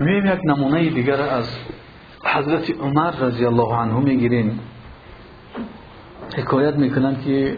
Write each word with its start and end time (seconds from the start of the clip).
میایم 0.00 0.26
یک 0.26 0.40
نمونه 0.44 0.90
دیگر 0.90 1.20
از 1.20 1.48
حضرت 2.24 2.70
عمر 2.80 3.10
رضی 3.10 3.44
الله 3.44 3.74
عنه 3.74 4.00
می‌گیریم. 4.00 4.60
حکایت 6.36 6.74
می‌کنن 6.74 7.20
که 7.24 7.56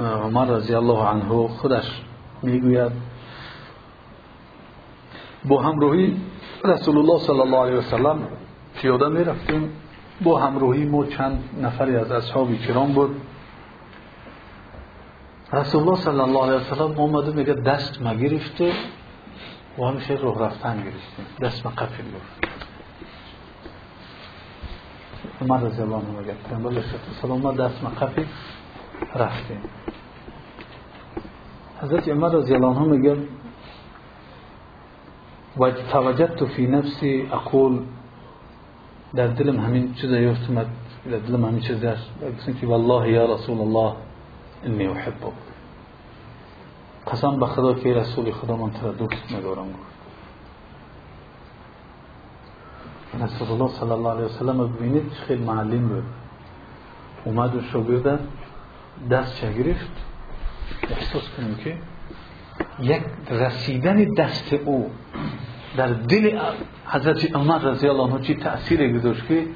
عمر 0.00 0.44
رضی 0.44 0.74
الله 0.74 1.06
عنه 1.08 1.48
خودش 1.48 2.02
می‌گوید 2.42 2.92
با 5.44 5.62
همراهی 5.62 6.16
رسول 6.64 6.98
الله 6.98 7.18
صلی 7.18 7.40
الله 7.40 7.56
علیه 7.56 7.76
وسلم 7.76 8.18
پیاده 8.74 9.08
می‌رفتیم. 9.08 9.72
با 10.22 10.38
همراهی 10.38 10.84
ما 10.84 11.06
چند 11.06 11.44
نفری 11.62 11.96
از 11.96 12.10
اصحاب 12.10 12.54
کرام 12.54 12.92
بود. 12.92 13.16
رسول 15.52 15.82
الله 15.82 15.96
صلی 15.96 16.20
الله 16.20 16.42
علیه 16.42 16.54
وسلم 16.54 16.98
اومده 16.98 17.32
میگه 17.32 17.54
دست 17.54 18.02
ما 18.02 18.14
و 19.78 19.84
همیشه 19.84 20.14
راه 20.14 20.44
رفتن 20.44 20.76
گرفتیم. 20.76 21.26
دست 21.40 21.66
ما 21.66 21.72
قفل 21.72 22.02
گرفت 22.02 22.52
عمر 25.40 25.60
رضی 25.60 25.82
الله 25.82 25.96
عنه 25.96 26.18
میگه 26.18 26.34
پیامبر 26.48 26.70
علیه 26.70 26.84
السلام 27.16 27.40
ما 27.40 27.52
دست 27.52 27.84
قفل 27.84 28.24
رفتیم. 29.14 29.60
حضرت 31.82 32.08
عمر 32.08 32.28
رضی 32.28 32.54
الله 32.54 32.66
عنه 32.66 32.82
میگه 32.82 33.16
و 35.58 35.70
توجدت 35.70 36.44
فی 36.44 36.66
نفسی 36.66 37.28
اقول. 37.32 37.82
در 39.14 39.26
دلم 39.26 39.60
همین 39.60 39.94
چیز 39.94 40.10
یافت 40.10 40.54
در 41.10 41.18
دلم 41.18 41.44
همین 41.44 41.60
چیز 41.60 41.84
هست 41.84 42.60
که 42.60 42.66
والله 42.66 43.12
یا 43.12 43.34
رسول 43.34 43.60
الله 43.60 43.94
انی 44.64 44.86
احبه 44.86 45.26
قسم 47.12 47.40
به 47.40 47.46
خدا 47.46 47.74
که 47.74 47.94
رسول 47.94 48.30
خدا 48.32 48.56
من 48.56 48.70
ترا 48.70 48.92
دوست 48.92 49.32
میدارم 49.32 49.66
گفت 49.66 49.92
رسول 53.20 53.50
الله 53.50 53.68
صلی 53.68 53.90
الله 53.90 54.10
علیه 54.10 54.24
وسلم 54.24 54.66
ببینید 54.66 55.12
خیلی 55.12 55.44
معلم 55.44 55.88
بود. 55.88 56.04
اومد 57.24 57.54
و 57.54 57.62
شاگرد 57.62 58.20
دست 59.10 59.40
چه 59.40 59.52
گرفت 59.52 59.90
احساس 60.90 61.22
کنیم 61.36 61.54
که 61.54 61.76
یک 62.80 63.02
رسیدن 63.30 64.04
دست 64.04 64.52
او 64.52 64.90
در 65.76 65.86
دل 65.86 66.38
حضرت 66.86 67.34
عمر 67.36 67.58
رضی 67.58 67.88
الله 67.88 68.02
عنه 68.02 68.20
چی 68.20 68.34
تأثیر 68.34 68.98
گذاشت 68.98 69.26
که 69.26 69.46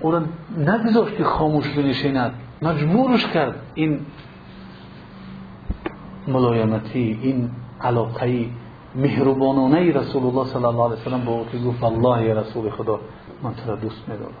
او 0.00 0.12
را 0.12 0.22
نگذاشت 0.56 1.16
که 1.16 1.24
خاموش 1.24 1.68
بنشیند. 1.68 2.34
مجبورش 2.62 3.26
کرد 3.26 3.54
این 3.74 4.06
ملایمتی 6.28 7.18
این 7.22 7.50
علاقه 7.80 8.50
مهربانانه 8.94 9.92
رسول 9.92 10.26
الله 10.26 10.44
صلی 10.44 10.64
الله 10.64 10.84
علیه 10.84 10.96
وسلم 11.00 11.24
با 11.24 11.32
او 11.32 11.46
که 11.52 11.58
گفت 11.58 11.84
الله 11.84 12.24
یا 12.24 12.40
رسول 12.40 12.70
خدا 12.70 13.00
من 13.42 13.54
تو 13.54 13.76
دوست 13.76 14.08
میدارم 14.08 14.32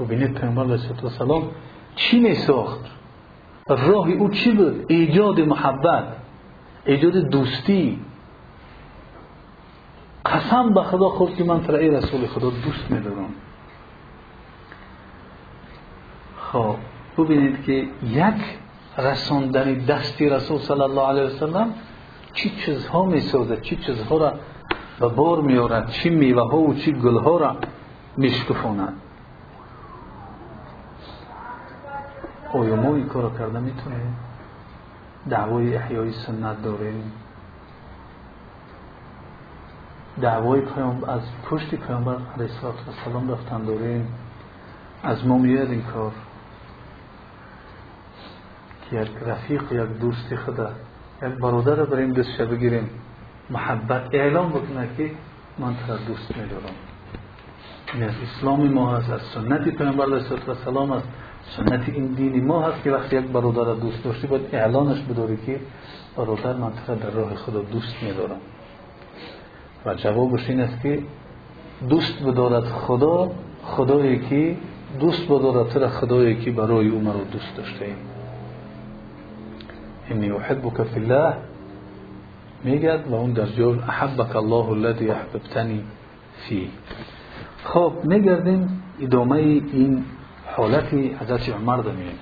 ببینید 0.00 0.34
پیامبر 0.34 0.62
علیه 0.62 1.04
السلام 1.04 1.42
چی 1.96 2.20
می 2.20 2.34
ساخت 2.34 2.80
راه 3.68 4.08
او 4.08 4.28
چی 4.28 4.52
بود؟ 4.52 4.86
ایجاد 4.88 5.40
محبت 5.40 6.04
ایجاد 6.86 7.12
دوستی. 7.12 8.00
قسم 10.26 10.74
به 10.74 10.82
خدا 10.82 11.08
خود 11.08 11.34
که 11.34 11.44
من 11.44 11.60
تر 11.60 11.74
ای 11.74 11.90
رسول 11.90 12.26
خدا 12.26 12.50
دوست 12.50 12.90
میدارم 12.90 13.34
خب 16.52 16.76
ببینید 17.18 17.64
که 17.64 17.88
یک 18.02 18.34
رساندن 18.98 19.74
دستی 19.74 20.28
رسول 20.28 20.58
صلی 20.58 20.80
الله 20.80 21.08
علیه 21.08 21.22
وسلم 21.22 21.74
چی 22.32 22.50
چیزها 22.50 23.04
می‌سازد 23.04 23.60
چی 23.60 23.76
چیزها 23.76 24.16
را 24.18 24.32
به 25.00 25.08
بار 25.08 25.40
میارد 25.40 25.90
چی 25.90 26.10
میوه 26.10 26.50
ها 26.50 26.58
و 26.58 26.74
چی 26.74 26.92
گل 26.92 27.18
ها 27.18 27.36
را 27.36 27.56
میشکفاند 28.16 28.94
آیا 32.52 32.76
ما 32.76 32.94
این 32.94 33.06
کار 33.06 33.30
کرده 33.38 33.60
می‌تونیم؟ 33.60 34.16
دعوای 35.30 35.76
احیای 35.76 36.12
سنت 36.12 36.62
داریم؟ 36.62 37.12
دعوای 40.20 40.60
پیام 40.60 41.04
از 41.04 41.20
پشت 41.50 41.74
پیامبر 41.74 42.16
علیه 42.36 42.50
السلام 42.88 43.30
رفتن 43.30 43.64
داریم؟ 43.64 44.08
از 45.02 45.26
ما 45.26 45.38
میاد 45.38 45.70
این 45.70 45.82
کار؟ 45.82 46.12
که 48.90 49.00
یک 49.00 49.10
رفیق 49.26 49.72
یک 49.72 50.00
دوست 50.00 50.34
خدا 50.34 50.70
یک 51.22 51.28
برادر 51.28 51.74
رو 51.74 51.86
بریم 51.86 52.12
دستش 52.12 52.40
بگیریم. 52.40 52.90
محبت 53.50 54.02
اعلام 54.12 54.48
بکنه 54.48 54.88
که 54.96 55.10
من 55.58 55.74
تو 55.86 55.96
دوست 56.06 56.36
میدارم 56.36 56.74
این 57.94 58.02
از 58.02 58.14
اسلام 58.22 58.68
ما 58.68 58.96
هست 58.96 59.10
از 59.10 59.20
سنت 59.20 59.68
پیامبر 59.68 60.04
علیه 60.04 60.48
السلام 60.48 60.92
است. 60.92 61.08
سنت 61.56 61.88
این 61.88 62.06
دین 62.06 62.46
ما 62.46 62.62
هست 62.62 62.82
که 62.82 62.90
وقتی 62.90 63.16
یک 63.16 63.24
برادر 63.24 63.74
دوست 63.74 64.04
داشتی 64.04 64.26
باید 64.26 64.54
اعلانش 64.54 65.00
بداری 65.00 65.38
که 65.46 65.60
برادر 66.16 66.52
من 66.52 66.72
تو 66.86 66.94
در 66.94 67.10
راه 67.10 67.34
خدا 67.34 67.60
دوست 67.60 68.02
میدارم 68.02 68.40
و 69.86 69.94
جوابش 69.94 70.48
این 70.50 70.60
است 70.60 70.82
که 70.82 71.02
دوست 71.88 72.22
بدارد 72.22 72.64
خدا 72.64 73.30
خدایی 73.62 74.18
که 74.18 74.56
دوست 75.00 75.28
بدارد 75.28 75.68
تو 75.68 75.88
خدایی 75.88 76.36
که 76.36 76.50
برای 76.50 76.88
او 76.88 77.00
مرا 77.00 77.24
دوست 77.32 77.56
داشته 77.56 77.84
ایم 77.84 77.96
انی 80.10 80.30
احبک 80.30 80.82
فی 80.82 81.00
الله. 81.00 81.34
میگد 82.64 83.08
و 83.08 83.14
اون 83.14 83.32
در 83.32 83.46
جور 83.46 83.84
احبک 83.88 84.36
الله 84.36 84.68
الذي 84.68 85.10
احببتنی 85.10 85.84
فی 86.48 86.70
خب 87.64 87.92
میگردیم 88.04 88.82
ادامه 89.00 89.36
این 89.36 90.04
حالت 90.56 90.94
حضرت 90.94 91.48
عمر 91.48 91.76
دمیم 91.76 92.18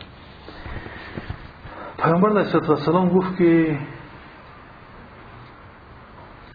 پیامبر 1.98 2.28
علیه 2.28 3.08
گفت 3.08 3.36
که 3.36 3.78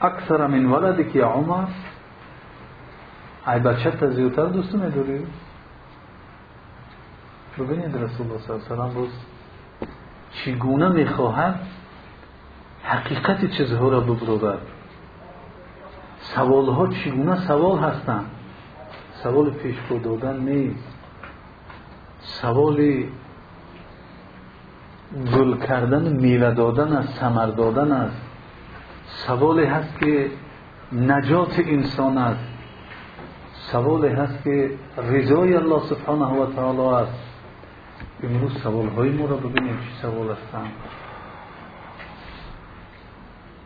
اکثر 0.02 0.48
من 0.48 0.66
ولدی 0.66 1.04
که 1.04 1.24
عمر. 1.24 1.68
ای 3.48 3.60
بچه 3.60 3.92
تا 3.92 4.10
زیادتر 4.10 4.46
دوست 4.46 4.76
میداری 4.76 5.26
ببینید 7.60 7.96
رسول 7.98 8.28
الله 8.28 8.42
صلی 8.42 8.54
الله 8.54 8.84
علیه 8.84 9.02
وسلم 9.02 9.08
چگونه 10.48 10.90
می‌خواهد 10.90 11.60
حقیقت 12.84 13.46
چیزها 13.46 13.90
را 13.90 14.00
ببرد 14.00 14.62
سوال 16.20 16.70
ها 16.70 16.88
چگونه 16.88 17.48
سوال 17.48 17.80
هستند؟ 17.80 18.26
سوال 19.24 19.50
پیش 19.50 19.76
دادن 20.04 20.40
نیست. 20.40 20.94
سوال 22.20 23.04
گل 25.34 25.58
کردن 25.58 26.14
میوه 26.14 26.52
دادن 26.52 26.94
است 26.94 27.20
ثمر 27.20 27.46
دادن 27.46 27.92
است. 27.92 28.22
سوالی 29.06 29.66
هست 29.66 30.00
که 30.00 30.30
نجات 30.92 31.60
انسان 31.60 32.18
است. 32.18 32.48
سوالی 33.54 34.14
هست 34.14 34.44
که 34.44 34.72
رضای 34.98 35.56
الله 35.56 35.80
سبحانه 35.80 36.26
و 36.26 36.46
تعالی 36.56 37.04
است. 37.04 37.37
امروز 38.24 38.62
سوال 38.64 38.88
های 38.88 39.10
ما 39.10 39.26
را 39.26 39.38
ببینیم 39.38 39.78
چی 39.78 40.02
سوال 40.02 40.32
هستند 40.32 40.72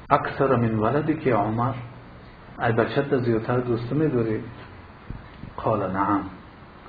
اکثر 0.10 0.56
من 0.56 0.80
ولدی 0.80 1.18
که 1.18 1.34
عمر 1.34 1.74
ای 2.60 2.72
بچت 2.72 3.18
زیادتر 3.18 3.60
دوست 3.60 3.94
میداری؟ 3.94 4.44
قال 5.58 5.92
نعم. 5.92 6.24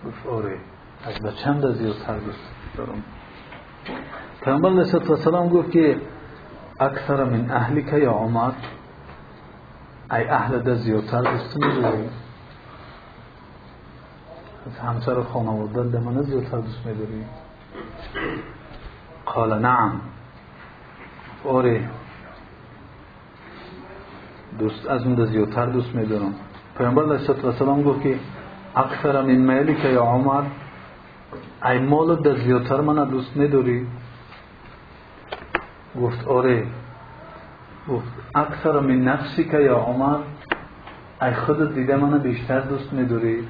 گفت 0.06 0.26
آره 0.26 0.58
از 1.04 1.22
بچم 1.22 1.72
زیادتر 1.72 2.18
دوست 2.18 2.38
دارم؟ 2.76 3.02
پیامبر 4.40 4.68
علیه 4.68 5.10
السلام 5.10 5.48
گفت 5.48 5.70
که 5.70 6.00
اکثر 6.80 7.24
من 7.24 7.50
اهلی 7.50 7.82
که 7.82 7.96
یا 7.96 8.10
عمر 8.10 8.52
ای 10.10 10.24
اهل 10.28 10.58
ده 10.58 10.74
زیادتر 10.74 11.22
دوست 11.22 11.56
میداری؟ 11.56 12.08
از 14.66 14.78
همسر 14.78 15.22
خانواده 15.22 15.82
ده 15.82 16.00
من 16.00 16.22
زیادتر 16.22 16.58
دوست 16.58 16.86
میداری؟ 16.86 17.24
قال 19.26 19.58
نعم. 19.58 20.00
آره. 21.44 21.88
دوست 24.58 24.86
از 24.86 25.06
اون 25.06 25.26
زیادتر 25.26 25.66
دوست 25.66 25.94
میدارم. 25.94 26.34
پیامبر 26.78 27.02
علیه 27.02 27.44
السلام 27.44 27.82
گفت 27.82 28.02
که 28.02 28.18
اکثر 28.76 29.22
من 29.22 29.34
میلی 29.34 29.74
که 29.74 29.88
یا 29.88 30.02
عمر 30.02 30.42
ای 31.64 31.78
مال 31.78 32.16
در 32.16 32.36
زیادتر 32.36 32.80
من 32.80 33.04
دوست 33.04 33.36
نداری؟ 33.36 33.86
گفت 36.00 36.28
آره. 36.28 36.66
گفت 37.88 38.12
اکثر 38.34 38.80
من 38.80 39.04
نفسی 39.04 39.44
که 39.44 39.58
یا 39.58 39.76
عمر 39.76 40.18
ای 41.22 41.34
خودت 41.34 41.74
دیده 41.74 41.96
من 41.96 42.18
بیشتر 42.18 42.60
دوست 42.60 42.94
نداری؟ 42.94 43.48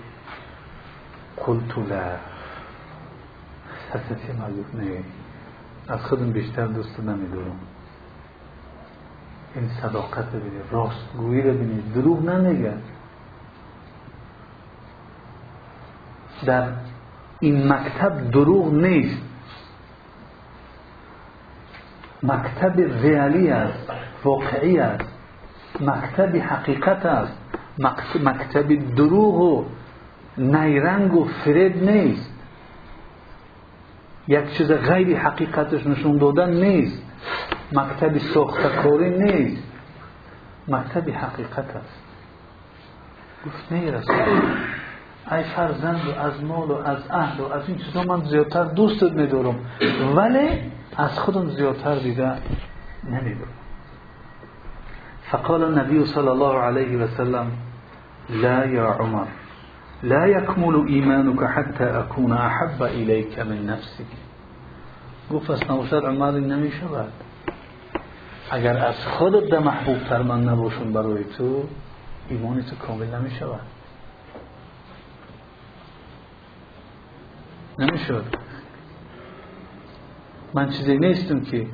قلت 1.36 1.78
لا. 1.78 2.31
ما 3.94 4.46
گفت 4.46 4.74
نه 4.74 5.04
از 5.88 6.00
خودم 6.00 6.32
بیشتر 6.32 6.66
دوست 6.66 7.00
نمیدارم. 7.00 7.56
این 9.54 9.68
صداقت 9.82 10.26
ببینید. 10.26 10.62
راستگویی 10.70 11.42
رو 11.42 11.52
ببینید. 11.52 11.94
دروغ 11.94 12.28
نمیگه. 12.28 12.72
در 16.44 16.68
این 17.40 17.72
مکتب 17.72 18.30
دروغ 18.30 18.74
نیست. 18.74 19.22
مکتب 22.22 22.80
ریالی 22.80 23.50
است 23.50 23.90
واقعی 24.24 24.78
است. 24.78 25.08
مکتب 25.80 26.36
حقیقت 26.36 27.06
است. 27.06 27.38
مکتب 28.24 28.94
دروغ 28.94 29.40
و 29.40 29.64
نیرنگ 30.38 31.14
و 31.14 31.24
فرد 31.24 31.90
نیست. 31.90 32.31
یک 34.28 34.52
چیز 34.56 34.72
غیر 34.72 35.18
حقیقتش 35.18 35.86
نشون 35.86 36.18
دادن 36.18 36.50
نیست. 36.50 37.02
مکتب 37.72 38.18
ساختکاری 38.18 39.10
نیست. 39.10 39.62
مکتب 40.68 41.10
حقیقت 41.10 41.76
است. 41.76 42.02
گفت 43.46 43.72
نه 43.72 43.90
رسول 43.90 44.14
ای 45.32 45.42
فرزند 45.42 46.00
و 46.08 46.20
از 46.20 46.44
مال 46.44 46.70
و 46.70 46.74
از 46.74 46.98
اهل 47.10 47.40
و 47.40 47.52
از 47.52 47.68
این 47.68 47.78
چیزا 47.78 48.02
من 48.02 48.24
زیادتر 48.24 48.64
دوستت 48.64 49.12
میدارم 49.12 49.54
ولی 50.16 50.48
از 50.96 51.18
خودم 51.18 51.48
زیادتر 51.48 51.94
دیده 51.94 52.32
نمیدارم. 53.04 53.52
فقال 55.22 55.62
النبي 55.62 56.04
صلى 56.04 56.28
الله 56.28 56.58
عليه 56.58 56.96
وسلم 56.96 57.46
لا 58.30 58.66
يا 58.66 58.86
عمر. 58.86 59.26
لا 60.02 60.26
يكمل 60.26 60.86
إيمانك 60.88 61.44
حتى 61.44 61.84
أكون 61.84 62.32
أحب 62.32 62.82
إليك 62.82 63.38
من 63.38 63.66
نفسك. 63.66 64.06
گفت 65.30 65.52
پس 65.52 65.62
نباشد 65.70 66.04
عمر 66.04 66.30
نمی 66.30 66.70
شود. 66.70 67.12
اگر 68.50 68.86
از 68.86 69.06
خودت 69.06 69.50
ده 69.50 69.58
محبوب 69.58 69.98
تر 69.98 70.22
من 70.22 70.48
نباشم 70.48 70.92
برای 70.92 71.24
تو 71.24 71.64
ایمان 72.28 72.62
تو 72.62 72.76
کامل 72.76 73.14
نمی 73.14 73.30
شود. 73.30 73.60
نمی 77.78 77.98
شود. 77.98 78.36
من 80.54 80.70
چیزی 80.70 80.98
نیستم 80.98 81.40
که 81.40 81.66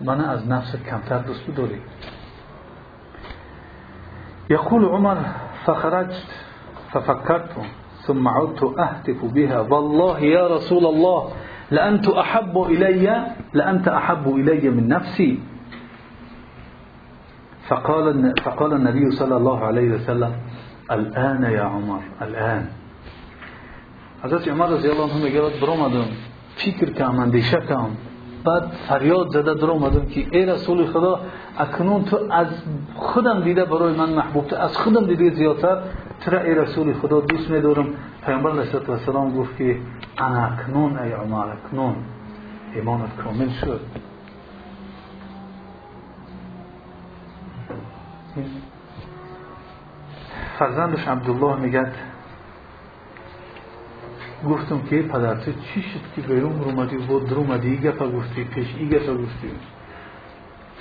من 0.00 0.20
از 0.20 0.48
نفس 0.48 0.76
کمتر 0.76 1.18
دوست 1.18 1.50
بداری 1.50 1.80
يقول 4.50 4.84
عمر 4.84 5.16
فخرجت 5.64 6.26
ففكرت 6.92 7.52
ثم 8.06 8.28
عدت 8.28 8.62
أهتف 8.78 9.24
بها. 9.24 9.60
والله 9.60 10.20
يا 10.20 10.46
رسول 10.46 10.86
الله 10.86 11.30
لأنت 11.70 12.08
أحب 12.08 12.54
إلي 12.62 13.26
لأنت 13.52 13.88
أحب 13.88 14.24
إلي 14.36 14.70
من 14.70 14.88
نفسي. 14.88 15.38
فقال 17.68 18.34
فقال 18.44 18.72
النبي 18.72 19.10
صلى 19.10 19.36
الله 19.36 19.64
عليه 19.64 19.88
وسلم 19.90 20.32
الآن 20.90 21.42
يا 21.42 21.62
عمر 21.62 22.00
الآن. 22.22 22.64
حضرت 24.24 24.48
عمر 24.48 24.68
رضی 24.68 24.88
الله 24.88 25.12
عنه 25.12 25.22
میگه 25.24 25.40
برآمدم 25.60 26.08
فکر 26.56 26.90
کردم 26.90 27.18
اندیشه 27.18 27.60
کردم. 27.60 27.90
بعد 28.44 28.62
فریاد 28.88 29.28
زده 29.28 29.54
در 29.54 29.64
اومدم 29.64 30.06
که 30.06 30.26
ای 30.30 30.46
رسول 30.46 30.86
خدا 30.86 31.20
اکنون 31.58 32.04
تو 32.04 32.18
از 32.30 32.46
خودم 32.94 33.42
دیده 33.42 33.64
برای 33.64 33.96
من 33.96 34.10
محبوب 34.10 34.46
تو 34.46 34.56
از 34.56 34.76
خودم 34.76 35.06
دیده 35.06 35.34
زیادتر. 35.34 35.78
چرا 36.24 36.40
ای 36.40 36.54
رسول 36.54 36.94
خدا 36.94 37.20
دوست 37.20 37.50
میدارم. 37.50 37.86
پیامبر 38.26 38.50
علیه 38.50 38.90
السلام 38.90 39.36
گفت 39.36 39.56
که 39.56 39.78
انا 40.18 40.46
اکنون 40.46 40.98
ای 40.98 41.12
عمر 41.12 41.46
اکنون. 41.52 41.96
ایمانت 42.74 43.16
کامل 43.16 43.48
شد. 43.48 43.80
فرزندش 50.58 51.08
عبدالله 51.08 51.56
میگد 51.56 51.92
گفتم 54.44 54.80
که 54.80 55.02
پدر 55.02 55.34
تو 55.34 55.52
چی 55.52 55.82
شد 55.82 56.00
که 56.16 56.20
بیرون 56.20 56.60
اومدی 56.60 56.96
و 56.96 57.18
در 57.18 57.34
اومدی؟ 57.34 57.68
ای 57.68 57.76
گفت 57.76 57.98
گفتی 57.98 58.44
پیش 58.44 58.66
ای 58.78 58.88
گفت 58.88 59.08
گفتی. 59.08 59.50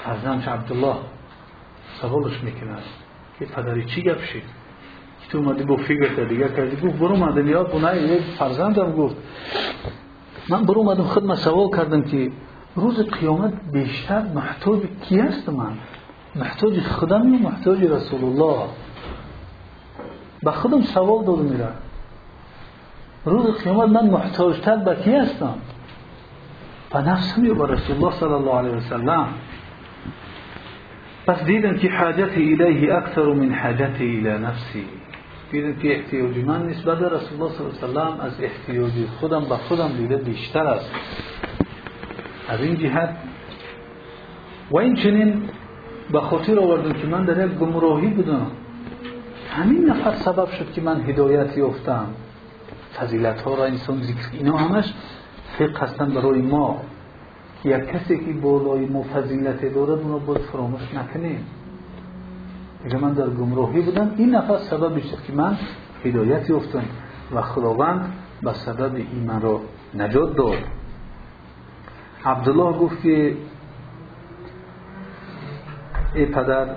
فرزندش 0.04 0.48
عبدالله 0.48 0.95
سوالش 2.01 2.44
می‌کنه. 2.44 2.75
که 3.39 3.45
پدری 3.45 3.86
چی 3.86 4.01
گفت 4.01 4.24
شد؟ 4.24 4.39
که 5.21 5.30
تو 5.30 5.38
اومدی 5.38 5.63
با 5.63 5.75
فکر 5.77 6.24
دیگه 6.24 6.50
کردی. 6.50 6.88
گفت 6.88 7.00
برو 7.00 7.12
اومدم 7.12 7.48
یا 7.48 7.63
بنای 7.63 8.04
یک 8.04 8.21
فرزندم 8.21 8.92
گفت. 8.92 9.15
من 10.50 10.63
برو 10.63 10.80
اومدم 10.80 11.04
خود 11.04 11.36
سوال 11.36 11.69
کردم 11.77 12.01
که 12.01 12.31
روز 12.75 13.00
قیامت 13.00 13.54
بیشتر 13.74 14.21
محتاج 14.21 14.80
کی 15.01 15.19
هست 15.19 15.50
من؟ 15.50 15.77
محتاج 16.36 16.80
خودم 16.80 17.33
یا 17.33 17.39
محتاج 17.39 17.83
رسول 17.83 18.24
الله؟ 18.24 18.68
به 20.44 20.51
خودم 20.51 20.81
سوال 20.81 21.25
دادم 21.25 21.45
میره 21.45 21.68
روز 23.25 23.64
قیامت 23.64 23.90
من 23.90 24.10
محتاجتر 24.10 24.75
به 24.75 24.96
کی 24.96 25.12
هستم؟ 25.16 25.56
به 26.94 27.02
نفسم 27.02 27.46
یا 27.46 27.54
به 27.54 27.68
رسول 27.68 27.96
الله 27.96 28.12
صلی 28.12 28.34
الله 28.34 28.58
علیه 28.58 28.72
وسلم 28.72 29.28
پس 31.28 31.44
دیدم 31.44 31.78
که 31.78 31.90
حاجت 31.92 32.31
الیه 32.36 32.96
اکثر 32.96 33.24
من 33.24 33.54
حاجت 33.54 33.96
الى 34.00 34.38
نفسی. 34.38 34.86
دیدم 35.52 35.74
که 35.74 35.96
احتیاج 35.96 36.38
من 36.38 36.68
نسبت 36.68 37.00
به 37.00 37.10
رسول 37.10 37.42
الله 37.42 37.54
صلی 37.54 37.66
الله 37.66 38.02
علیه 38.02 38.14
وسلم 38.14 38.20
از 38.20 38.42
احتیاج 38.42 38.92
خودم 39.20 39.46
به 39.46 39.56
خودم 39.56 39.88
دیده 39.98 40.18
بیشتر 40.18 40.68
است. 40.68 40.92
از 42.50 42.62
این 42.62 42.78
جهت 42.78 43.16
و 44.72 44.78
این 44.78 44.96
چنین 44.96 45.50
به 46.12 46.22
خاطر 46.22 46.60
آوردم 46.60 46.94
که 46.94 47.08
من 47.08 47.24
در 47.25 47.46
یک 47.46 47.52
گمراهی 47.52 48.08
بودم. 48.08 48.48
همین 49.50 49.90
نفر 49.90 50.14
سبب 50.16 50.50
شد 50.52 50.72
که 50.72 50.81
من 50.81 51.02
هدایت 51.02 51.58
یافتم. 51.58 52.08
فضیلت 53.00 53.42
ها 53.42 53.56
را 53.56 53.66
انسان 53.66 54.01
ذکر 54.01 54.30
اینا 54.31 54.57
همش 54.57 54.94
فقه 55.57 55.80
هستن 55.80 56.10
برای 56.10 56.42
ما. 56.42 56.81
که 57.63 57.69
یک 57.69 57.86
کسی 57.86 58.18
که 58.18 58.34
بالای 58.34 58.86
ما 58.86 59.04
فضیلت 59.04 59.74
دارد 59.74 60.00
اونو 60.00 60.19
باید 60.19 60.42
فراموش 60.42 60.94
نکنیم. 60.94 61.45
اگر 62.86 62.98
من 62.98 63.13
در 63.13 63.30
گمراهی 63.30 63.81
بودم. 63.81 64.12
این 64.18 64.36
نفر 64.36 64.57
سبب 64.57 65.00
شد 65.00 65.24
که 65.28 65.34
من 65.34 65.57
هدایت 66.06 66.50
یافتم 66.50 66.84
و 67.36 67.42
خداوند 67.42 68.13
به 68.42 68.54
سبب 68.54 68.96
این 68.96 69.24
من 69.28 69.42
را 69.42 69.62
نجات 69.96 70.36
داد. 70.36 70.57
عبدالله 72.25 72.78
گفت 72.78 73.01
که 73.01 73.38
ای 76.16 76.25
پدر 76.25 76.68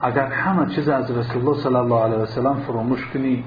اگر 0.00 0.26
همه 0.26 0.74
چیز 0.74 0.88
از 0.88 1.10
رسول 1.10 1.48
الله 1.48 1.62
صلی 1.62 1.76
الله 1.76 2.02
علیه 2.02 2.16
وسلم 2.16 2.54
فراموش 2.54 3.06
کنی 3.06 3.44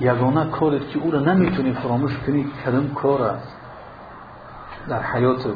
یگانه 0.00 0.50
کاری 0.50 0.78
که 0.78 0.98
او 0.98 1.10
را 1.10 1.20
نمی‌تونی 1.20 1.72
فراموش 1.72 2.18
کنی 2.26 2.46
کدام 2.66 2.94
کار 2.94 3.22
است. 3.22 3.56
در 4.88 5.02
حیات 5.02 5.46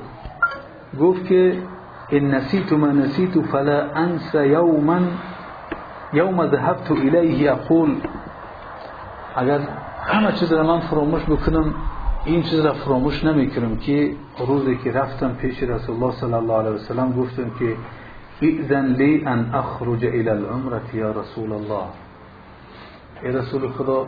گفت 1.00 1.26
که 1.26 1.62
ان 2.10 2.34
نسیت 2.34 2.72
ما 2.72 2.86
نسیت 2.86 3.40
فلا 3.40 3.90
انسى 3.94 4.48
یوما 4.48 5.00
یوم 6.12 6.50
ذهبت 6.50 6.90
الیه 6.90 7.52
اقول. 7.52 8.00
اگر 9.36 9.60
همه 10.04 10.32
چیز 10.32 10.52
را 10.52 10.62
من 10.62 10.80
فراموش 10.80 11.22
بکنم 11.22 11.74
این 12.24 12.42
چیز 12.42 12.60
را 12.60 12.72
فراموش 12.72 13.24
نمی‌کنم 13.24 13.76
که 13.76 14.14
روزی 14.46 14.76
که 14.76 14.92
رفتم 14.92 15.34
پیش 15.34 15.62
رسول 15.62 15.94
الله 15.94 16.14
صلی 16.14 16.34
الله 16.34 16.54
علیه 16.54 16.70
وسلم 16.70 17.12
گفتم 17.12 17.50
که 17.58 17.76
اذن 18.42 18.86
لی 18.86 19.24
ان 19.26 19.54
اخرج 19.54 20.04
الى 20.04 20.28
العمره 20.28 20.94
یا 20.94 21.10
رسول 21.10 21.52
الله. 21.52 21.84
ای 23.22 23.32
رسول 23.32 23.68
خدا 23.68 24.06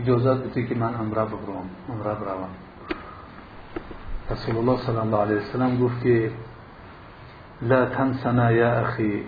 اجازت 0.00 0.44
بده 0.44 0.66
که 0.66 0.74
من 0.74 0.94
عمره 0.94 1.24
ببرم 1.24 1.70
عمره 1.88 2.14
بروم 2.14 2.48
رسول 4.30 4.56
الله 4.56 4.78
صلی 4.78 4.96
الله 4.96 5.18
علیه 5.18 5.36
وسلم 5.36 5.78
گفت 5.78 6.02
که 6.02 6.30
لا 7.62 7.86
تنسنا 7.86 8.52
یا 8.52 8.72
اخی 8.72 9.24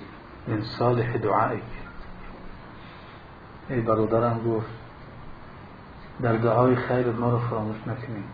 من 0.48 0.62
صالح 0.62 1.16
دعائک. 1.16 1.62
ای 3.70 3.80
برادرم 3.80 4.40
گفت 4.46 4.66
در 6.22 6.32
دعای 6.36 6.76
خیر 6.76 7.06
ما 7.06 7.30
رو 7.30 7.38
فراموش 7.38 7.76
نکنیم 7.86 8.24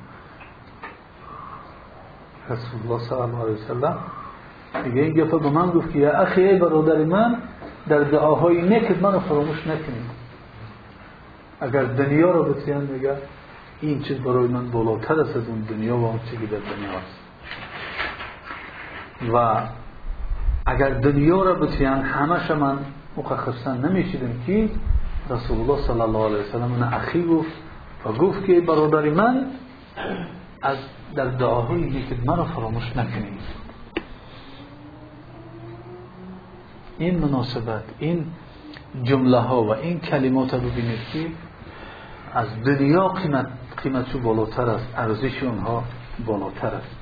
رسول 2.51 2.81
الله 2.85 3.05
صلی 3.05 3.19
الله 3.19 3.43
علیه 3.43 3.55
وسلم 3.55 3.99
دیگه 4.85 5.03
این 5.03 5.25
گفت 5.25 5.43
به 5.43 5.51
من 5.51 5.71
گفت 5.71 5.93
که 5.93 5.99
یا 5.99 6.13
اخی 6.13 6.43
ای 6.43 6.59
برادر 6.59 7.05
من 7.05 7.37
در 7.89 8.01
دعاهای 8.01 8.63
نیکت 8.63 9.03
من 9.03 9.13
رو 9.13 9.21
فراموش 9.21 9.67
نکنیم 9.67 10.11
اگر 11.63 11.83
دنیا 11.83 12.31
رو 12.31 12.45
بتیان 12.45 12.85
میگه 12.85 13.17
این 13.81 14.03
چیز 14.03 14.17
برای 14.17 14.49
من 14.49 14.71
بالاتر 14.71 15.21
است 15.21 15.37
از 15.37 15.49
اون 15.49 15.61
دنیا 15.61 15.97
و 15.97 16.05
اون 16.05 16.21
چیزی 16.31 16.47
در 16.47 16.59
دنیا 16.59 16.99
است. 16.99 17.19
و 19.33 19.67
اگر 20.67 20.89
دنیا 20.89 21.43
رو 21.43 21.55
بتیان 21.55 22.01
همش 22.01 22.51
من 22.51 22.79
مخصصا 23.17 23.75
نمیشیدم 23.75 24.33
که 24.47 24.69
رسول 25.31 25.61
الله 25.61 25.83
صلی 25.83 26.01
الله 26.01 26.25
علیه 26.27 26.39
وسلم 26.39 26.69
من 26.69 26.95
اخی 26.95 27.23
گفت 27.23 27.53
و 28.05 28.13
گفت 28.13 28.45
که 28.45 28.61
برادر 28.61 29.11
من 29.11 29.47
از 30.63 30.77
در 31.15 31.25
دعاهایی 31.27 32.07
که 32.09 32.17
من 32.25 32.37
رو 32.37 32.45
فراموش 32.45 32.97
نکنید. 32.97 33.63
این 36.99 37.19
مناسبت 37.19 37.85
این 37.99 38.27
جمله 39.03 39.39
ها 39.39 39.63
و 39.63 39.75
این 39.75 40.01
کلمات 40.01 40.55
رو 40.55 40.61
ببینید 40.61 40.99
که 41.13 41.27
از 42.35 42.47
دنیا 42.65 43.09
قیمت 43.09 43.47
قیمتشو 43.83 44.19
بالاتر 44.19 44.71
است 44.71 44.87
ارزش 44.97 45.43
اونها 45.43 45.85
بالاتر 46.27 46.67
است. 46.67 47.02